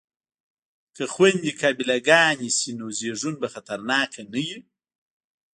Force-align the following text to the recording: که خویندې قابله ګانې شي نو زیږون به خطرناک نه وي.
که 0.95 1.03
خویندې 1.13 1.51
قابله 1.61 1.95
ګانې 2.07 2.49
شي 2.57 2.71
نو 2.79 2.85
زیږون 2.97 3.35
به 3.41 3.47
خطرناک 3.53 4.11
نه 4.33 4.39
وي. 4.47 4.59